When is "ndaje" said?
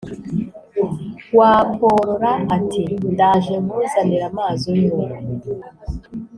3.11-3.53